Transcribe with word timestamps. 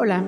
Hola, 0.00 0.24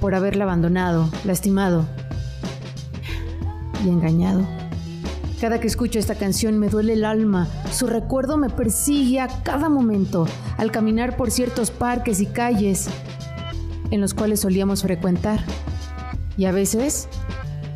por 0.00 0.14
haberla 0.14 0.44
abandonado, 0.44 1.08
lastimado 1.24 1.86
y 3.84 3.88
engañado. 3.88 4.46
Cada 5.40 5.58
que 5.58 5.66
escucho 5.66 5.98
esta 5.98 6.16
canción 6.16 6.58
me 6.58 6.68
duele 6.68 6.92
el 6.92 7.04
alma. 7.04 7.48
Su 7.72 7.86
recuerdo 7.86 8.36
me 8.36 8.50
persigue 8.50 9.20
a 9.20 9.28
cada 9.42 9.68
momento 9.68 10.26
al 10.58 10.70
caminar 10.70 11.16
por 11.16 11.30
ciertos 11.30 11.70
parques 11.70 12.20
y 12.20 12.26
calles 12.26 12.88
en 13.90 14.00
los 14.00 14.12
cuales 14.12 14.40
solíamos 14.40 14.82
frecuentar. 14.82 15.40
Y 16.36 16.44
a 16.44 16.52
veces, 16.52 17.08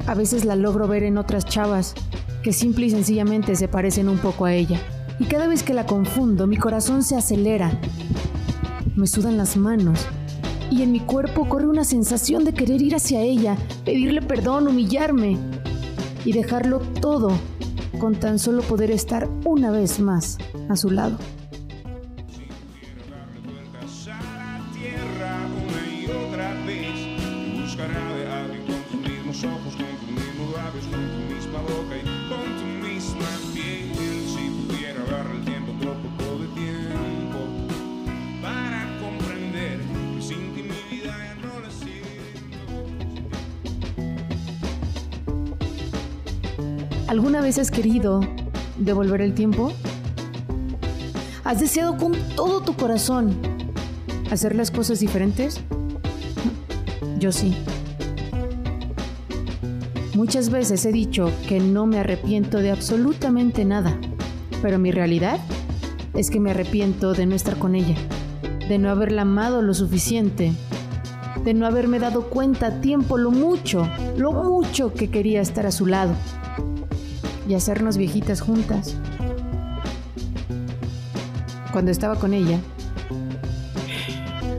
a 0.07 0.15
veces 0.15 0.45
la 0.45 0.57
logro 0.57 0.89
ver 0.89 1.05
en 1.05 1.17
otras 1.17 1.47
chavas 1.47 1.95
que 2.43 2.53
simple 2.53 2.87
y 2.87 2.91
sencillamente 2.91 3.57
se 3.57 3.69
parecen 3.69 4.09
un 4.11 4.19
poco 4.19 4.45
a 4.45 4.53
ella. 4.53 4.79
Y 5.19 5.25
cada 5.25 5.47
vez 5.47 5.63
que 5.63 5.73
la 5.73 5.87
confundo, 5.87 6.47
mi 6.47 6.59
corazón 6.59 7.03
se 7.03 7.17
acelera. 7.17 7.81
Me 8.95 9.07
sudan 9.07 9.39
las 9.39 9.57
manos 9.57 10.07
y 10.71 10.83
en 10.83 10.93
mi 10.93 11.01
cuerpo 11.01 11.49
corre 11.49 11.67
una 11.67 11.85
sensación 11.85 12.45
de 12.45 12.55
querer 12.55 12.83
ir 12.83 12.95
hacia 12.95 13.21
ella, 13.21 13.57
pedirle 13.85 14.23
perdón, 14.23 14.69
humillarme 14.69 15.39
y 16.25 16.33
dejarlo 16.33 16.81
todo 17.01 17.33
con 17.99 18.15
tan 18.15 18.39
solo 18.39 18.63
poder 18.63 18.91
estar 18.91 19.29
una 19.45 19.71
vez 19.71 20.01
más 20.01 20.39
a 20.69 20.77
su 20.77 20.91
lado. 20.91 21.19
¿Alguna 47.15 47.41
vez 47.41 47.61
has 47.61 47.71
querido 47.71 48.23
devolver 48.77 49.21
el 49.21 49.35
tiempo? 49.35 49.73
¿Has 51.45 51.61
deseado 51.61 51.97
con 51.97 52.13
todo 52.35 52.61
tu 52.63 52.75
corazón 52.75 53.39
hacer 54.33 54.57
las 54.57 54.73
cosas 54.73 54.99
diferentes? 54.99 55.61
Yo 57.21 57.31
sí. 57.31 57.55
Muchas 60.17 60.51
veces 60.51 60.85
he 60.87 60.91
dicho 60.91 61.31
que 61.49 61.61
no 61.61 61.87
me 61.87 62.01
arrepiento 62.01 62.59
de 62.59 62.73
absolutamente 62.73 63.65
nada, 63.65 63.97
pero 64.61 64.81
mi 64.81 64.91
realidad 64.91 65.39
es 66.15 66.31
que 66.31 66.41
me 66.41 66.51
arrepiento 66.51 67.13
de 67.13 67.27
no 67.27 67.37
estar 67.37 67.59
con 67.59 67.77
ella, 67.77 67.95
de 68.69 68.79
no 68.79 68.91
haberla 68.91 69.23
amado 69.23 69.63
lo 69.63 69.73
suficiente, 69.73 70.51
de 71.45 71.55
no 71.55 71.65
haberme 71.65 72.01
dado 72.01 72.29
cuenta 72.29 72.67
a 72.67 72.81
tiempo 72.81 73.19
lo 73.19 73.31
mucho, 73.31 73.89
lo 74.17 74.33
mucho 74.33 74.93
que 74.93 75.11
quería 75.11 75.41
estar 75.41 75.65
a 75.65 75.71
su 75.71 75.87
lado 75.87 76.17
y 77.49 77.55
hacernos 77.55 77.97
viejitas 77.97 78.41
juntas. 78.41 78.97
Cuando 81.73 81.91
estaba 81.91 82.17
con 82.17 82.35
ella, 82.35 82.59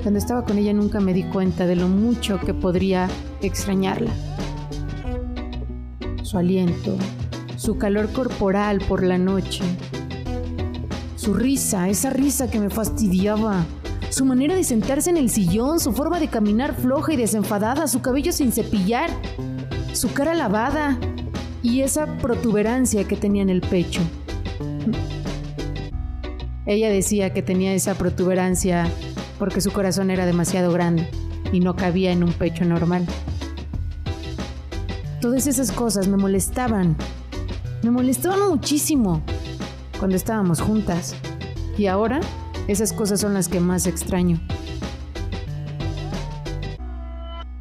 cuando 0.01 0.19
estaba 0.19 0.45
con 0.45 0.57
ella 0.57 0.73
nunca 0.73 0.99
me 0.99 1.13
di 1.13 1.23
cuenta 1.23 1.65
de 1.65 1.75
lo 1.75 1.87
mucho 1.87 2.39
que 2.39 2.53
podría 2.53 3.09
extrañarla. 3.41 4.11
Su 6.23 6.37
aliento, 6.37 6.97
su 7.55 7.77
calor 7.77 8.11
corporal 8.11 8.79
por 8.87 9.03
la 9.03 9.17
noche, 9.17 9.63
su 11.15 11.33
risa, 11.33 11.89
esa 11.89 12.09
risa 12.09 12.49
que 12.51 12.59
me 12.59 12.69
fastidiaba, 12.69 13.65
su 14.09 14.25
manera 14.25 14.55
de 14.55 14.63
sentarse 14.63 15.09
en 15.09 15.17
el 15.17 15.29
sillón, 15.29 15.79
su 15.79 15.91
forma 15.91 16.19
de 16.19 16.27
caminar 16.27 16.75
floja 16.75 17.13
y 17.13 17.15
desenfadada, 17.15 17.87
su 17.87 18.01
cabello 18.01 18.31
sin 18.31 18.51
cepillar, 18.51 19.09
su 19.93 20.13
cara 20.13 20.33
lavada 20.33 20.99
y 21.65 21.81
esa 21.81 22.05
protuberancia 22.17 23.07
que 23.07 23.15
tenía 23.15 23.41
en 23.41 23.49
el 23.49 23.61
pecho. 23.61 24.01
Ella 26.67 26.91
decía 26.91 27.33
que 27.33 27.41
tenía 27.41 27.73
esa 27.73 27.95
protuberancia 27.95 28.87
porque 29.39 29.61
su 29.61 29.71
corazón 29.71 30.11
era 30.11 30.27
demasiado 30.27 30.71
grande 30.71 31.09
y 31.51 31.61
no 31.61 31.75
cabía 31.75 32.11
en 32.11 32.23
un 32.23 32.33
pecho 32.33 32.65
normal. 32.65 33.07
Todas 35.21 35.47
esas 35.47 35.71
cosas 35.71 36.07
me 36.07 36.17
molestaban. 36.17 36.95
Me 37.81 37.89
molestaban 37.89 38.47
muchísimo 38.47 39.23
cuando 39.97 40.17
estábamos 40.17 40.61
juntas. 40.61 41.15
Y 41.79 41.87
ahora 41.87 42.19
esas 42.67 42.93
cosas 42.93 43.19
son 43.19 43.33
las 43.33 43.47
que 43.47 43.59
más 43.59 43.87
extraño. 43.87 44.39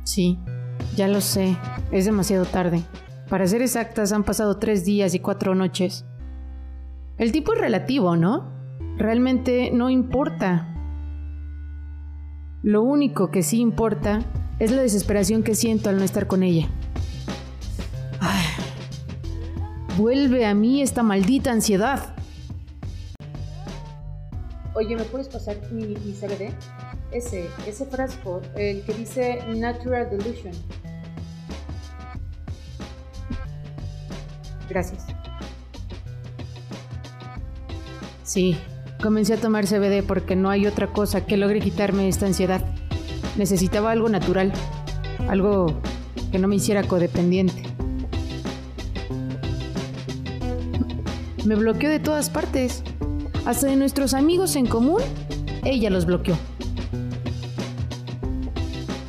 Sí, 0.02 0.38
ya 0.94 1.08
lo 1.08 1.22
sé, 1.22 1.56
es 1.90 2.04
demasiado 2.04 2.44
tarde. 2.44 2.84
Para 3.28 3.46
ser 3.46 3.62
exactas, 3.62 4.12
han 4.12 4.24
pasado 4.24 4.58
tres 4.58 4.84
días 4.84 5.14
y 5.14 5.20
cuatro 5.20 5.54
noches. 5.54 6.04
El 7.16 7.32
tipo 7.32 7.54
es 7.54 7.60
relativo, 7.60 8.16
¿no? 8.16 8.52
Realmente 8.98 9.70
no 9.72 9.88
importa. 9.88 10.74
Lo 12.62 12.82
único 12.82 13.30
que 13.30 13.42
sí 13.42 13.60
importa 13.60 14.20
es 14.58 14.70
la 14.70 14.82
desesperación 14.82 15.42
que 15.42 15.54
siento 15.54 15.88
al 15.88 15.96
no 15.96 16.04
estar 16.04 16.26
con 16.26 16.42
ella. 16.42 16.68
Ay, 18.20 18.44
vuelve 19.96 20.46
a 20.46 20.54
mí 20.54 20.82
esta 20.82 21.02
maldita 21.02 21.50
ansiedad. 21.50 22.14
Oye, 24.74 24.96
¿me 24.96 25.04
puedes 25.04 25.28
pasar 25.28 25.56
mi, 25.72 25.86
mi 25.86 26.12
CBD? 26.12 26.52
Ese, 27.12 27.48
ese 27.66 27.86
frasco, 27.86 28.42
el 28.56 28.82
que 28.84 28.92
dice 28.92 29.38
Natural 29.54 30.10
Delusion. 30.10 30.52
Gracias. 34.68 35.04
Sí, 38.22 38.56
comencé 39.02 39.34
a 39.34 39.36
tomar 39.36 39.66
CBD 39.66 40.02
porque 40.02 40.34
no 40.34 40.50
hay 40.50 40.66
otra 40.66 40.88
cosa 40.88 41.26
que 41.26 41.36
logre 41.36 41.60
quitarme 41.60 42.08
esta 42.08 42.26
ansiedad. 42.26 42.64
Necesitaba 43.36 43.90
algo 43.90 44.08
natural, 44.08 44.52
algo 45.28 45.66
que 46.32 46.38
no 46.38 46.48
me 46.48 46.56
hiciera 46.56 46.82
codependiente. 46.84 47.62
Me 51.44 51.54
bloqueó 51.54 51.90
de 51.90 52.00
todas 52.00 52.30
partes, 52.30 52.82
hasta 53.44 53.66
de 53.66 53.76
nuestros 53.76 54.14
amigos 54.14 54.56
en 54.56 54.66
común, 54.66 55.02
ella 55.62 55.90
los 55.90 56.06
bloqueó. 56.06 56.36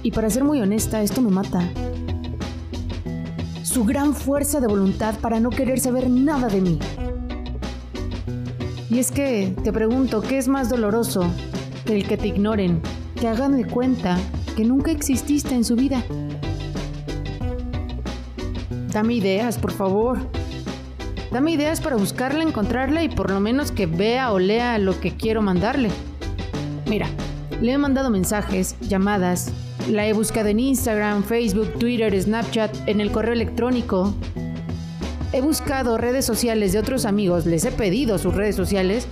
Y 0.03 0.11
para 0.11 0.29
ser 0.29 0.43
muy 0.43 0.61
honesta, 0.61 1.01
esto 1.01 1.21
me 1.21 1.31
mata. 1.31 1.67
Su 3.75 3.83
gran 3.83 4.13
fuerza 4.13 4.61
de 4.61 4.67
voluntad 4.67 5.15
para 5.19 5.41
no 5.41 5.49
querer 5.49 5.81
saber 5.81 6.09
nada 6.09 6.47
de 6.47 6.61
mí. 6.61 6.79
Y 8.89 8.99
es 8.99 9.11
que 9.11 9.53
te 9.65 9.73
pregunto, 9.73 10.21
¿qué 10.21 10.37
es 10.37 10.47
más 10.47 10.69
doloroso? 10.69 11.25
El 11.85 12.07
que 12.07 12.15
te 12.15 12.29
ignoren, 12.29 12.81
que 13.19 13.27
hagan 13.27 13.57
de 13.57 13.65
cuenta 13.65 14.17
que 14.55 14.63
nunca 14.63 14.91
exististe 14.91 15.53
en 15.53 15.65
su 15.65 15.75
vida. 15.75 16.05
Dame 18.93 19.15
ideas, 19.15 19.57
por 19.57 19.73
favor. 19.73 20.19
Dame 21.33 21.51
ideas 21.51 21.81
para 21.81 21.97
buscarla, 21.97 22.43
encontrarla 22.43 23.03
y 23.03 23.09
por 23.09 23.29
lo 23.29 23.41
menos 23.41 23.73
que 23.73 23.87
vea 23.87 24.31
o 24.31 24.39
lea 24.39 24.77
lo 24.77 25.01
que 25.01 25.17
quiero 25.17 25.41
mandarle. 25.41 25.89
Mira, 26.87 27.09
le 27.59 27.73
he 27.73 27.77
mandado 27.77 28.09
mensajes, 28.09 28.77
llamadas, 28.79 29.51
la 29.89 30.07
he 30.07 30.13
buscado 30.13 30.49
en 30.49 30.59
Instagram, 30.59 31.23
Facebook, 31.23 31.73
Twitter, 31.79 32.19
Snapchat, 32.19 32.87
en 32.87 33.01
el 33.01 33.11
correo 33.11 33.33
electrónico. 33.33 34.13
He 35.31 35.41
buscado 35.41 35.97
redes 35.97 36.25
sociales 36.25 36.73
de 36.73 36.79
otros 36.79 37.05
amigos, 37.05 37.45
les 37.45 37.65
he 37.65 37.71
pedido 37.71 38.17
sus 38.17 38.33
redes 38.33 38.55
sociales 38.55 39.07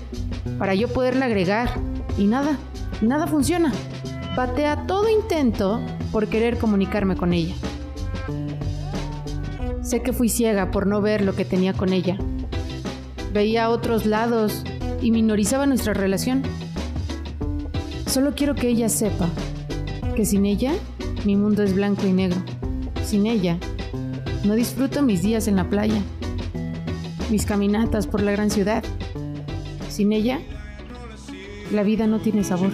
para 0.57 0.73
yo 0.73 0.87
poderla 0.87 1.25
agregar 1.25 1.69
y 2.17 2.25
nada, 2.25 2.57
nada 3.01 3.27
funciona. 3.27 3.71
Batea 4.35 4.87
todo 4.87 5.09
intento 5.09 5.79
por 6.11 6.27
querer 6.27 6.57
comunicarme 6.57 7.15
con 7.15 7.33
ella. 7.33 7.53
Sé 9.83 10.01
que 10.01 10.13
fui 10.13 10.29
ciega 10.29 10.71
por 10.71 10.87
no 10.87 11.01
ver 11.01 11.21
lo 11.21 11.35
que 11.35 11.45
tenía 11.45 11.73
con 11.73 11.93
ella. 11.93 12.17
Veía 13.31 13.69
otros 13.69 14.05
lados 14.05 14.63
y 15.01 15.11
minorizaba 15.11 15.65
nuestra 15.65 15.93
relación. 15.93 16.41
Solo 18.07 18.33
quiero 18.35 18.55
que 18.55 18.69
ella 18.69 18.89
sepa 18.89 19.29
que 20.15 20.25
sin 20.25 20.45
ella 20.45 20.73
mi 21.25 21.35
mundo 21.35 21.63
es 21.63 21.73
blanco 21.73 22.05
y 22.05 22.13
negro. 22.13 22.41
Sin 23.05 23.25
ella 23.25 23.57
no 24.43 24.55
disfruto 24.55 25.01
mis 25.01 25.21
días 25.21 25.47
en 25.47 25.55
la 25.55 25.69
playa, 25.69 26.01
mis 27.29 27.45
caminatas 27.45 28.07
por 28.07 28.21
la 28.21 28.31
gran 28.31 28.49
ciudad. 28.49 28.83
Sin 29.89 30.11
ella 30.13 30.41
la 31.71 31.83
vida 31.83 32.07
no 32.07 32.19
tiene 32.19 32.43
sabor. 32.43 32.71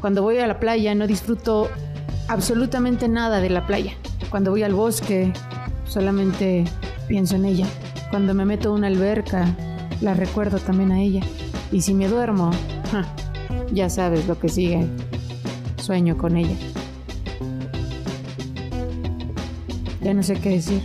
Cuando 0.00 0.22
voy 0.22 0.38
a 0.38 0.46
la 0.46 0.60
playa 0.60 0.94
no 0.94 1.06
disfruto 1.06 1.68
absolutamente 2.28 3.08
nada 3.08 3.40
de 3.40 3.50
la 3.50 3.66
playa. 3.66 3.92
Cuando 4.30 4.50
voy 4.50 4.62
al 4.62 4.74
bosque 4.74 5.32
solamente 5.86 6.64
pienso 7.08 7.36
en 7.36 7.44
ella. 7.44 7.66
Cuando 8.10 8.32
me 8.34 8.44
meto 8.44 8.70
a 8.70 8.72
una 8.72 8.86
alberca 8.86 9.54
la 10.00 10.14
recuerdo 10.14 10.58
también 10.58 10.92
a 10.92 11.00
ella. 11.00 11.22
Y 11.72 11.82
si 11.82 11.94
me 11.94 12.08
duermo, 12.08 12.50
ya 13.72 13.90
sabes 13.90 14.26
lo 14.28 14.38
que 14.38 14.48
sigue. 14.48 14.86
Sueño 15.76 16.16
con 16.16 16.36
ella. 16.36 16.56
Ya 20.00 20.14
no 20.14 20.22
sé 20.22 20.34
qué 20.34 20.50
decir. 20.50 20.82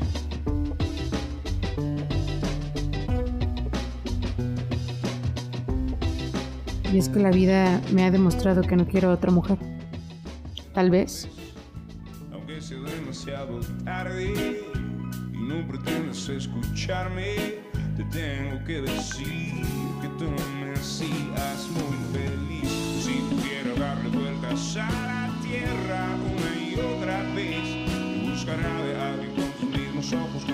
Y 6.94 7.00
es 7.00 7.10
que 7.10 7.18
la 7.18 7.32
vida 7.32 7.82
me 7.92 8.04
ha 8.04 8.12
demostrado 8.12 8.62
que 8.62 8.76
no 8.76 8.86
quiero 8.86 9.10
a 9.10 9.14
otra 9.14 9.32
mujer. 9.32 9.58
Tal 10.76 10.92
vez. 10.92 11.28
aunque 12.32 12.62
sea 12.62 12.78
demasiado 12.78 13.62
tarde 13.84 14.62
y 15.34 15.38
no 15.38 15.68
pretendas 15.68 16.30
escucharme, 16.30 17.56
te 17.98 18.04
tengo 18.12 18.64
que 18.66 18.82
decir 18.82 19.66
que 20.04 20.08
tú 20.20 20.26
me 20.60 20.72
hacías 20.74 21.68
muy 21.74 21.98
feliz. 22.14 22.70
Si 23.04 23.14
pudiera 23.34 23.74
darle 23.80 24.10
vueltas 24.10 24.78
a 24.78 24.88
la 24.88 25.42
tierra 25.42 26.10
una 26.16 26.62
y 26.62 26.76
otra 26.76 27.24
vez, 27.34 28.30
buscar 28.30 28.60
a 28.60 29.10
alguien 29.10 29.32
con 29.34 29.52
tus 29.54 29.80
mismos 29.80 30.14
ojos, 30.14 30.46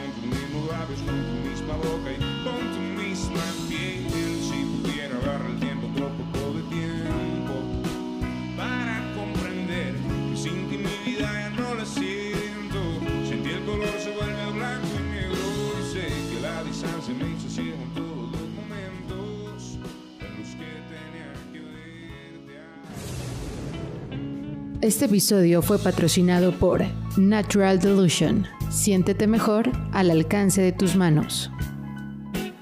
Este 24.82 25.06
episodio 25.06 25.62
fue 25.62 25.78
patrocinado 25.78 26.54
por 26.54 26.82
Natural 27.18 27.80
Delusion. 27.80 28.48
Siéntete 28.70 29.28
mejor 29.28 29.70
al 29.92 30.10
alcance 30.10 30.62
de 30.62 30.72
tus 30.72 30.96
manos. 30.96 31.52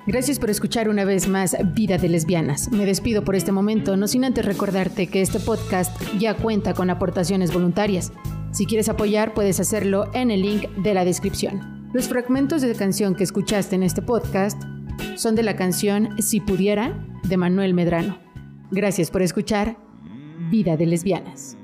Gracias 0.07 0.39
por 0.39 0.49
escuchar 0.49 0.89
una 0.89 1.05
vez 1.05 1.27
más 1.27 1.55
Vida 1.75 1.99
de 1.99 2.09
Lesbianas. 2.09 2.71
Me 2.71 2.87
despido 2.87 3.23
por 3.23 3.35
este 3.35 3.51
momento, 3.51 3.97
no 3.97 4.07
sin 4.07 4.25
antes 4.25 4.45
recordarte 4.45 5.05
que 5.05 5.21
este 5.21 5.39
podcast 5.39 5.95
ya 6.17 6.35
cuenta 6.35 6.73
con 6.73 6.89
aportaciones 6.89 7.53
voluntarias. 7.53 8.11
Si 8.51 8.65
quieres 8.65 8.89
apoyar, 8.89 9.35
puedes 9.35 9.59
hacerlo 9.59 10.09
en 10.15 10.31
el 10.31 10.41
link 10.41 10.67
de 10.77 10.95
la 10.95 11.05
descripción. 11.05 11.87
Los 11.93 12.07
fragmentos 12.07 12.63
de 12.63 12.73
canción 12.73 13.13
que 13.13 13.25
escuchaste 13.25 13.75
en 13.75 13.83
este 13.83 14.01
podcast 14.01 14.59
son 15.15 15.35
de 15.35 15.43
la 15.43 15.55
canción 15.55 16.19
Si 16.19 16.39
pudiera 16.39 16.97
de 17.29 17.37
Manuel 17.37 17.75
Medrano. 17.75 18.17
Gracias 18.71 19.11
por 19.11 19.21
escuchar 19.21 19.77
Vida 20.49 20.77
de 20.77 20.87
Lesbianas. 20.87 21.56